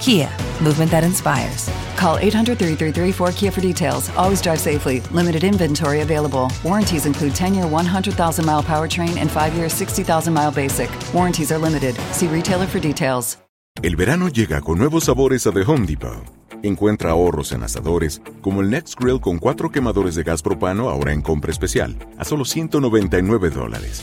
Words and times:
Kia, 0.00 0.28
movement 0.62 0.90
that 0.90 1.04
inspires. 1.04 1.68
Call 1.96 2.18
800 2.18 2.58
333 2.58 3.12
4KIA 3.12 3.52
for 3.52 3.60
details. 3.60 4.10
Always 4.16 4.40
drive 4.42 4.60
safely. 4.60 5.00
Limited 5.12 5.44
inventory 5.44 6.00
available. 6.00 6.50
Warranties 6.64 7.06
include 7.06 7.34
10 7.34 7.54
year 7.54 7.66
100,000 7.66 8.44
mile 8.44 8.62
powertrain 8.62 9.16
and 9.18 9.30
5 9.30 9.54
year 9.54 9.68
60,000 9.68 10.32
mile 10.32 10.50
basic. 10.50 10.90
Warranties 11.12 11.52
are 11.52 11.58
limited. 11.58 11.96
See 12.12 12.28
retailer 12.28 12.66
for 12.66 12.80
details. 12.80 13.38
El 13.82 13.94
verano 13.94 14.28
llega 14.28 14.62
con 14.62 14.78
nuevos 14.78 15.04
sabores 15.04 15.46
a 15.46 15.52
The 15.52 15.60
Home 15.60 15.86
Depot. 15.86 16.24
Encuentra 16.62 17.10
ahorros 17.10 17.52
en 17.52 17.62
asadores, 17.62 18.22
como 18.40 18.62
el 18.62 18.70
Next 18.70 18.98
Grill 18.98 19.20
con 19.20 19.38
cuatro 19.38 19.70
quemadores 19.70 20.14
de 20.14 20.22
gas 20.22 20.40
propano 20.40 20.88
ahora 20.88 21.12
en 21.12 21.20
compra 21.20 21.50
especial, 21.50 21.94
a 22.16 22.24
solo 22.24 22.46
199 22.46 23.50
dólares. 23.50 24.02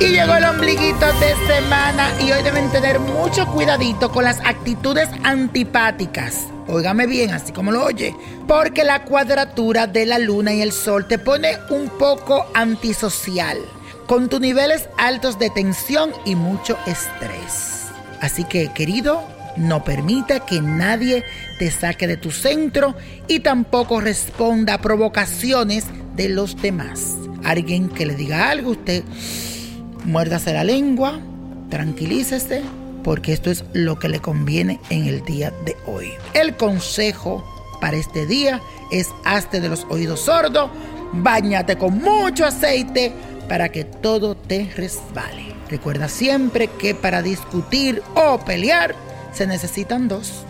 Y 0.00 0.08
llegó 0.08 0.34
el 0.34 0.44
ombliguito 0.44 1.06
de 1.20 1.34
semana 1.46 2.10
y 2.22 2.32
hoy 2.32 2.42
deben 2.42 2.70
tener 2.72 2.98
mucho 2.98 3.46
cuidadito 3.46 4.10
con 4.10 4.24
las 4.24 4.40
actitudes 4.40 5.10
antipáticas. 5.24 6.46
Óigame 6.68 7.06
bien, 7.06 7.32
así 7.32 7.52
como 7.52 7.70
lo 7.70 7.84
oye, 7.84 8.16
porque 8.48 8.82
la 8.82 9.04
cuadratura 9.04 9.86
de 9.86 10.06
la 10.06 10.18
luna 10.18 10.54
y 10.54 10.62
el 10.62 10.72
sol 10.72 11.06
te 11.06 11.18
pone 11.18 11.58
un 11.68 11.90
poco 11.90 12.46
antisocial, 12.54 13.58
con 14.06 14.30
tus 14.30 14.40
niveles 14.40 14.88
altos 14.96 15.38
de 15.38 15.50
tensión 15.50 16.12
y 16.24 16.34
mucho 16.34 16.78
estrés. 16.86 17.88
Así 18.22 18.44
que, 18.44 18.72
querido, 18.72 19.22
no 19.58 19.84
permita 19.84 20.40
que 20.46 20.62
nadie 20.62 21.24
te 21.58 21.70
saque 21.70 22.06
de 22.06 22.16
tu 22.16 22.30
centro 22.30 22.94
y 23.28 23.40
tampoco 23.40 24.00
responda 24.00 24.74
a 24.74 24.80
provocaciones 24.80 25.84
de 26.16 26.30
los 26.30 26.56
demás. 26.56 27.16
Alguien 27.44 27.90
que 27.90 28.06
le 28.06 28.14
diga 28.14 28.48
algo, 28.48 28.70
usted 28.70 29.04
muérdase 30.04 30.52
la 30.52 30.64
lengua, 30.64 31.20
tranquilícese, 31.68 32.62
porque 33.02 33.32
esto 33.32 33.50
es 33.50 33.64
lo 33.72 33.98
que 33.98 34.08
le 34.08 34.20
conviene 34.20 34.80
en 34.90 35.06
el 35.06 35.24
día 35.24 35.52
de 35.64 35.76
hoy. 35.86 36.12
El 36.34 36.56
consejo 36.56 37.44
para 37.80 37.96
este 37.96 38.26
día 38.26 38.60
es 38.90 39.08
hazte 39.24 39.60
de 39.60 39.68
los 39.68 39.86
oídos 39.88 40.20
sordos, 40.20 40.70
bañate 41.12 41.76
con 41.76 41.98
mucho 41.98 42.44
aceite 42.44 43.12
para 43.48 43.70
que 43.70 43.84
todo 43.84 44.36
te 44.36 44.70
resbale. 44.76 45.54
Recuerda 45.68 46.08
siempre 46.08 46.68
que 46.68 46.94
para 46.94 47.22
discutir 47.22 48.02
o 48.14 48.38
pelear 48.38 48.94
se 49.32 49.46
necesitan 49.46 50.08
dos. 50.08 50.44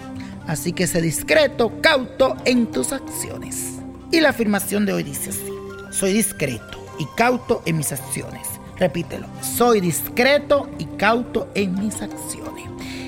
Así 0.46 0.72
que 0.72 0.86
sé 0.86 1.00
discreto, 1.00 1.80
cauto 1.80 2.36
en 2.44 2.66
tus 2.66 2.92
acciones. 2.92 3.78
Y 4.10 4.20
la 4.20 4.30
afirmación 4.30 4.86
de 4.86 4.94
hoy 4.94 5.02
dice 5.02 5.30
así. 5.30 5.52
Soy 5.92 6.12
discreto 6.12 6.84
y 6.98 7.06
cauto 7.16 7.62
en 7.66 7.76
mis 7.76 7.92
acciones. 7.92 8.59
Repítelo. 8.80 9.26
Soy 9.42 9.80
discreto 9.80 10.70
y 10.78 10.86
cauto 10.96 11.48
en 11.54 11.78
mis 11.78 12.00
acciones. 12.00 12.64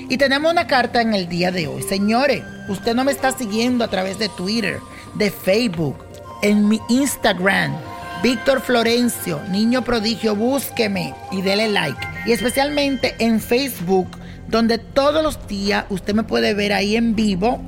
Y 0.07 0.17
tenemos 0.17 0.51
una 0.51 0.67
carta 0.67 1.01
en 1.01 1.15
el 1.15 1.27
día 1.27 1.51
de 1.51 1.67
hoy. 1.67 1.81
Señores, 1.81 2.43
usted 2.69 2.93
no 2.93 3.03
me 3.03 3.11
está 3.11 3.35
siguiendo 3.35 3.83
a 3.83 3.87
través 3.87 4.19
de 4.19 4.29
Twitter, 4.29 4.79
de 5.15 5.31
Facebook, 5.31 5.97
en 6.43 6.67
mi 6.67 6.79
Instagram. 6.89 7.75
Víctor 8.21 8.61
Florencio, 8.61 9.41
niño 9.49 9.83
prodigio, 9.83 10.35
búsqueme 10.35 11.15
y 11.31 11.41
dele 11.41 11.67
like. 11.67 12.07
Y 12.27 12.31
especialmente 12.33 13.15
en 13.17 13.41
Facebook, 13.41 14.07
donde 14.47 14.77
todos 14.77 15.23
los 15.23 15.47
días 15.47 15.85
usted 15.89 16.13
me 16.13 16.23
puede 16.23 16.53
ver 16.53 16.71
ahí 16.71 16.95
en 16.95 17.15
vivo 17.15 17.59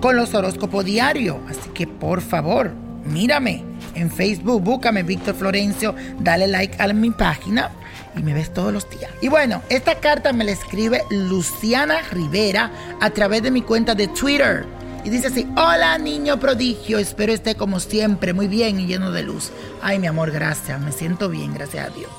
con 0.00 0.16
los 0.16 0.32
horóscopos 0.32 0.86
diarios. 0.86 1.36
Así 1.48 1.68
que 1.74 1.86
por 1.86 2.22
favor, 2.22 2.72
mírame 3.04 3.71
en 3.94 4.10
Facebook, 4.10 4.62
búscame 4.62 5.02
Víctor 5.02 5.34
Florencio, 5.34 5.94
dale 6.18 6.46
like 6.46 6.76
a 6.82 6.92
mi 6.92 7.10
página 7.10 7.70
y 8.16 8.22
me 8.22 8.34
ves 8.34 8.52
todos 8.52 8.72
los 8.72 8.88
días. 8.90 9.10
Y 9.20 9.28
bueno, 9.28 9.62
esta 9.68 9.96
carta 9.96 10.32
me 10.32 10.44
la 10.44 10.52
escribe 10.52 11.02
Luciana 11.10 12.02
Rivera 12.10 12.70
a 13.00 13.10
través 13.10 13.42
de 13.42 13.50
mi 13.50 13.62
cuenta 13.62 13.94
de 13.94 14.08
Twitter. 14.08 14.66
Y 15.04 15.10
dice 15.10 15.28
así, 15.28 15.46
hola 15.56 15.98
niño 15.98 16.38
prodigio, 16.38 16.98
espero 16.98 17.32
esté 17.32 17.56
como 17.56 17.80
siempre, 17.80 18.32
muy 18.32 18.46
bien 18.46 18.78
y 18.78 18.86
lleno 18.86 19.10
de 19.10 19.22
luz. 19.22 19.50
Ay 19.82 19.98
mi 19.98 20.06
amor, 20.06 20.30
gracias, 20.30 20.80
me 20.80 20.92
siento 20.92 21.28
bien, 21.28 21.52
gracias 21.54 21.88
a 21.88 21.90
Dios. 21.90 22.10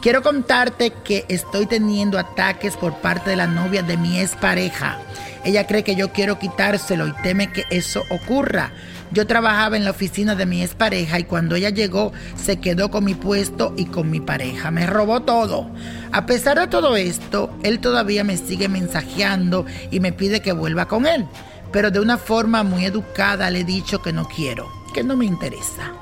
Quiero 0.00 0.22
contarte 0.22 0.92
que 1.02 1.24
estoy 1.28 1.66
teniendo 1.66 2.20
ataques 2.20 2.76
por 2.76 2.94
parte 2.98 3.30
de 3.30 3.36
la 3.36 3.48
novia 3.48 3.82
de 3.82 3.96
mi 3.96 4.20
expareja. 4.20 5.00
Ella 5.48 5.66
cree 5.66 5.82
que 5.82 5.96
yo 5.96 6.12
quiero 6.12 6.38
quitárselo 6.38 7.08
y 7.08 7.12
teme 7.22 7.50
que 7.50 7.64
eso 7.70 8.04
ocurra. 8.10 8.70
Yo 9.12 9.26
trabajaba 9.26 9.78
en 9.78 9.84
la 9.86 9.92
oficina 9.92 10.34
de 10.34 10.44
mi 10.44 10.62
expareja 10.62 11.18
y 11.18 11.24
cuando 11.24 11.56
ella 11.56 11.70
llegó 11.70 12.12
se 12.36 12.58
quedó 12.58 12.90
con 12.90 13.04
mi 13.04 13.14
puesto 13.14 13.72
y 13.74 13.86
con 13.86 14.10
mi 14.10 14.20
pareja. 14.20 14.70
Me 14.70 14.86
robó 14.86 15.22
todo. 15.22 15.70
A 16.12 16.26
pesar 16.26 16.58
de 16.58 16.66
todo 16.66 16.96
esto, 16.96 17.50
él 17.62 17.78
todavía 17.78 18.24
me 18.24 18.36
sigue 18.36 18.68
mensajeando 18.68 19.64
y 19.90 20.00
me 20.00 20.12
pide 20.12 20.42
que 20.42 20.52
vuelva 20.52 20.86
con 20.86 21.06
él. 21.06 21.24
Pero 21.72 21.90
de 21.90 22.00
una 22.00 22.18
forma 22.18 22.62
muy 22.62 22.84
educada 22.84 23.50
le 23.50 23.60
he 23.60 23.64
dicho 23.64 24.02
que 24.02 24.12
no 24.12 24.28
quiero, 24.28 24.68
que 24.92 25.02
no 25.02 25.16
me 25.16 25.24
interesa. 25.24 25.94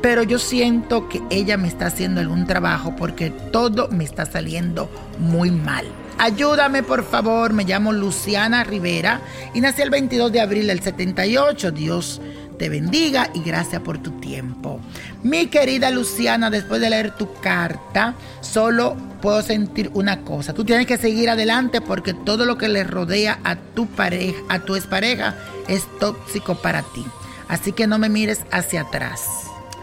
Pero 0.00 0.22
yo 0.22 0.38
siento 0.38 1.06
que 1.10 1.20
ella 1.28 1.58
me 1.58 1.68
está 1.68 1.88
haciendo 1.88 2.22
algún 2.22 2.46
trabajo 2.46 2.96
porque 2.96 3.28
todo 3.28 3.88
me 3.88 4.04
está 4.04 4.24
saliendo 4.24 4.88
muy 5.18 5.50
mal. 5.50 5.84
Ayúdame 6.18 6.82
por 6.82 7.04
favor, 7.04 7.52
me 7.52 7.64
llamo 7.64 7.92
Luciana 7.92 8.64
Rivera 8.64 9.20
y 9.52 9.60
nací 9.60 9.82
el 9.82 9.90
22 9.90 10.32
de 10.32 10.40
abril 10.40 10.66
del 10.66 10.80
78. 10.80 11.72
Dios 11.72 12.22
te 12.58 12.70
bendiga 12.70 13.28
y 13.34 13.42
gracias 13.42 13.82
por 13.82 13.98
tu 13.98 14.12
tiempo. 14.12 14.80
Mi 15.22 15.48
querida 15.48 15.90
Luciana, 15.90 16.48
después 16.48 16.80
de 16.80 16.88
leer 16.88 17.10
tu 17.16 17.34
carta, 17.34 18.14
solo 18.40 18.96
puedo 19.20 19.42
sentir 19.42 19.90
una 19.92 20.22
cosa. 20.22 20.54
Tú 20.54 20.64
tienes 20.64 20.86
que 20.86 20.96
seguir 20.96 21.28
adelante 21.28 21.82
porque 21.82 22.14
todo 22.14 22.46
lo 22.46 22.56
que 22.56 22.68
le 22.68 22.84
rodea 22.84 23.38
a 23.44 23.56
tu 23.56 23.86
pareja, 23.86 24.38
a 24.48 24.60
tu 24.60 24.74
expareja, 24.74 25.34
es 25.68 25.84
tóxico 25.98 26.54
para 26.54 26.82
ti. 26.82 27.04
Así 27.48 27.72
que 27.72 27.86
no 27.86 27.98
me 27.98 28.08
mires 28.08 28.40
hacia 28.50 28.82
atrás. 28.82 29.22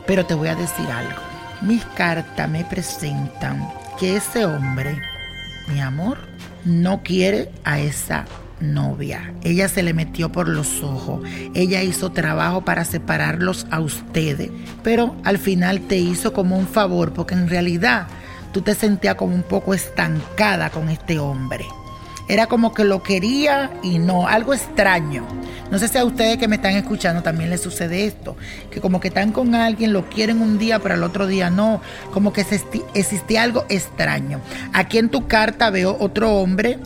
Pero 0.08 0.26
te 0.26 0.34
voy 0.34 0.48
a 0.48 0.56
decir 0.56 0.88
algo. 0.88 1.22
Mis 1.62 1.86
cartas 1.86 2.50
me 2.50 2.66
presentan 2.66 3.72
que 4.00 4.18
ese 4.18 4.46
hombre, 4.46 5.00
mi 5.68 5.82
amor, 5.82 6.18
no 6.66 7.04
quiere 7.04 7.52
a 7.64 7.80
esa 7.80 8.26
novia. 8.60 9.34
Ella 9.44 9.68
se 9.68 9.84
le 9.84 9.94
metió 9.94 10.32
por 10.32 10.48
los 10.48 10.82
ojos. 10.82 11.22
Ella 11.54 11.84
hizo 11.84 12.12
trabajo 12.12 12.64
para 12.64 12.86
separarlos 12.86 13.68
a 13.70 13.80
ustedes. 13.80 14.50
Pero 14.84 15.16
al 15.24 15.38
final 15.38 15.82
te 15.82 15.98
hizo 15.98 16.34
como 16.34 16.58
un 16.58 16.68
favor 16.68 17.14
porque 17.14 17.34
en 17.34 17.50
realidad 17.50 18.08
tú 18.52 18.62
te 18.62 18.76
sentías 18.76 19.16
como 19.16 19.36
un 19.36 19.44
poco 19.44 19.74
estancada 19.74 20.70
con 20.70 20.90
este 20.90 21.20
hombre. 21.20 21.66
Era 22.30 22.48
como 22.48 22.74
que 22.74 22.86
lo 22.86 23.04
quería 23.04 23.72
y 23.84 24.00
no, 24.00 24.28
algo 24.28 24.54
extraño. 24.54 25.28
No 25.74 25.80
sé 25.80 25.88
si 25.88 25.98
a 25.98 26.06
ustedes 26.06 26.38
que 26.38 26.48
me 26.48 26.58
están 26.58 26.76
escuchando 26.76 27.24
también 27.24 27.50
les 27.50 27.60
sucede 27.60 28.06
esto, 28.06 28.38
que 28.70 28.80
como 28.80 29.00
que 29.00 29.08
están 29.08 29.32
con 29.32 29.56
alguien, 29.56 29.92
lo 29.92 30.08
quieren 30.08 30.40
un 30.40 30.60
día, 30.60 30.78
pero 30.78 30.94
al 30.94 31.02
otro 31.02 31.26
día 31.26 31.50
no, 31.50 31.82
como 32.12 32.32
que 32.32 32.46
existía 32.94 33.42
algo 33.42 33.66
extraño. 33.70 34.40
Aquí 34.72 35.00
en 35.00 35.10
tu 35.10 35.28
carta 35.28 35.72
veo 35.72 35.98
otro 36.00 36.36
hombre 36.36 36.78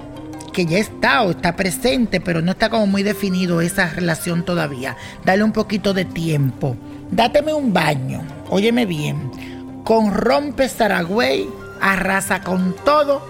que 0.53 0.65
ya 0.65 0.77
está 0.77 1.23
o 1.23 1.31
está 1.31 1.57
presente, 1.57 2.21
pero 2.21 2.41
no 2.41 2.51
está 2.51 2.69
como 2.69 2.87
muy 2.87 3.03
definido 3.03 3.59
esa 3.59 3.89
relación 3.89 4.45
todavía. 4.45 4.95
Dale 5.25 5.43
un 5.43 5.51
poquito 5.51 5.93
de 5.93 6.05
tiempo. 6.05 6.77
Dáteme 7.11 7.53
un 7.53 7.73
baño, 7.73 8.21
óyeme 8.49 8.85
bien, 8.85 9.83
con 9.83 10.13
rompe 10.13 10.69
Saragüey, 10.69 11.45
arrasa 11.81 12.39
con 12.39 12.73
todo, 12.85 13.21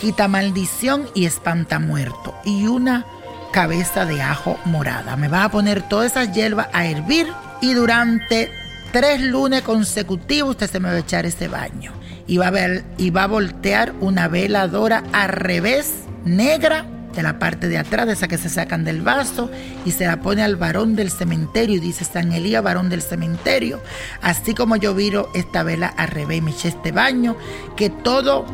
quita 0.00 0.28
maldición 0.28 1.08
y 1.16 1.24
espanta 1.24 1.80
muerto. 1.80 2.32
Y 2.44 2.68
una 2.68 3.06
cabeza 3.52 4.06
de 4.06 4.22
ajo 4.22 4.58
morada. 4.64 5.16
Me 5.16 5.28
va 5.28 5.44
a 5.44 5.50
poner 5.50 5.82
todas 5.82 6.12
esas 6.12 6.32
hierbas 6.32 6.68
a 6.72 6.86
hervir 6.86 7.28
y 7.60 7.74
durante 7.74 8.50
tres 8.92 9.20
lunes 9.20 9.62
consecutivos 9.62 10.50
usted 10.50 10.70
se 10.70 10.80
me 10.80 10.88
va 10.88 10.94
a 10.94 10.98
echar 10.98 11.26
ese 11.26 11.48
baño. 11.48 11.92
Y 12.26 12.38
va 12.38 12.48
a, 12.48 12.50
ver, 12.50 12.84
y 12.96 13.10
va 13.10 13.24
a 13.24 13.26
voltear 13.26 13.92
una 14.00 14.28
veladora 14.28 15.02
al 15.12 15.30
revés 15.30 16.04
negra 16.24 16.86
de 17.14 17.22
la 17.24 17.40
parte 17.40 17.68
de 17.68 17.78
atrás, 17.78 18.06
de 18.06 18.12
esa 18.12 18.28
que 18.28 18.38
se 18.38 18.48
sacan 18.48 18.84
del 18.84 19.02
vaso, 19.02 19.50
y 19.84 19.90
se 19.90 20.06
la 20.06 20.20
pone 20.20 20.42
al 20.42 20.54
varón 20.54 20.94
del 20.94 21.10
cementerio, 21.10 21.76
y 21.76 21.80
dice 21.80 22.04
San 22.04 22.32
Elías, 22.32 22.62
varón 22.62 22.88
del 22.88 23.02
cementerio, 23.02 23.80
así 24.22 24.54
como 24.54 24.76
yo 24.76 24.94
viro 24.94 25.28
esta 25.34 25.64
vela 25.64 25.88
al 25.88 26.06
revés 26.06 26.40
me 26.40 26.52
eché 26.52 26.68
este 26.68 26.92
baño, 26.92 27.36
que 27.76 27.90
todo 27.90 28.46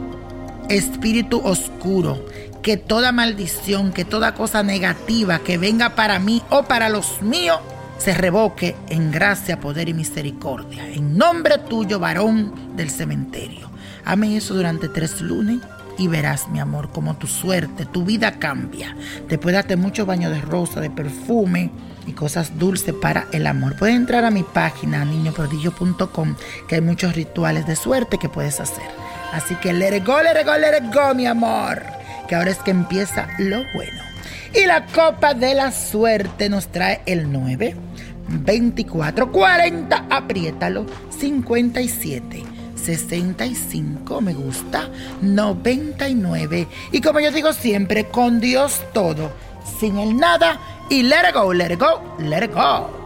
espíritu 0.68 1.40
oscuro, 1.44 2.24
que 2.62 2.76
toda 2.76 3.12
maldición, 3.12 3.92
que 3.92 4.04
toda 4.04 4.34
cosa 4.34 4.62
negativa 4.62 5.38
que 5.38 5.58
venga 5.58 5.94
para 5.94 6.18
mí 6.18 6.42
o 6.50 6.64
para 6.64 6.88
los 6.88 7.22
míos, 7.22 7.60
se 7.98 8.14
revoque 8.14 8.76
en 8.88 9.10
gracia, 9.10 9.60
poder 9.60 9.88
y 9.88 9.94
misericordia. 9.94 10.88
En 10.88 11.16
nombre 11.16 11.58
tuyo, 11.58 11.98
varón 11.98 12.76
del 12.76 12.90
cementerio. 12.90 13.70
Amén 14.04 14.32
eso 14.32 14.54
durante 14.54 14.88
tres 14.88 15.20
lunes 15.20 15.60
y 15.98 16.08
verás, 16.08 16.48
mi 16.48 16.60
amor, 16.60 16.90
como 16.90 17.16
tu 17.16 17.26
suerte, 17.26 17.86
tu 17.86 18.04
vida 18.04 18.38
cambia. 18.38 18.96
Después 19.28 19.54
date 19.54 19.76
mucho 19.76 20.04
baño 20.04 20.30
de 20.30 20.40
rosa, 20.40 20.80
de 20.80 20.90
perfume 20.90 21.70
y 22.06 22.12
cosas 22.12 22.58
dulces 22.58 22.94
para 22.94 23.26
el 23.32 23.46
amor. 23.46 23.76
Puedes 23.76 23.96
entrar 23.96 24.24
a 24.24 24.30
mi 24.30 24.42
página 24.42 25.04
niñoprodigio.com 25.04 26.34
que 26.68 26.76
hay 26.76 26.80
muchos 26.80 27.14
rituales 27.14 27.66
de 27.66 27.76
suerte 27.76 28.18
que 28.18 28.28
puedes 28.28 28.60
hacer. 28.60 28.84
Así 29.32 29.54
que 29.56 29.72
let 29.72 29.96
it 29.96 30.06
go, 30.06 30.20
let 30.22 30.40
it 30.40 30.46
go, 30.46 30.56
let 30.56 30.76
it 30.76 30.94
go, 30.94 31.14
mi 31.14 31.26
amor. 31.26 31.82
Que 32.28 32.34
ahora 32.34 32.50
es 32.50 32.58
que 32.58 32.70
empieza 32.70 33.28
lo 33.38 33.62
bueno. 33.74 34.02
Y 34.54 34.64
la 34.66 34.86
copa 34.86 35.34
de 35.34 35.54
la 35.54 35.70
suerte 35.70 36.48
nos 36.48 36.68
trae 36.68 37.02
el 37.06 37.30
9, 37.30 37.76
24, 38.28 39.30
40, 39.30 40.06
apriétalo, 40.10 40.86
57. 41.10 42.44
65 42.76 44.20
me 44.20 44.32
gusta, 44.32 44.88
99. 45.20 46.68
Y 46.92 47.00
como 47.00 47.20
yo 47.20 47.32
digo 47.32 47.52
siempre, 47.52 48.06
con 48.06 48.40
Dios 48.40 48.80
todo, 48.92 49.32
sin 49.80 49.98
el 49.98 50.16
nada 50.16 50.60
y 50.88 51.02
let 51.02 51.28
it 51.28 51.34
go, 51.34 51.52
let 51.52 51.72
it 51.72 51.80
go, 51.80 52.00
let 52.18 52.44
it 52.44 52.54
go. 52.54 53.05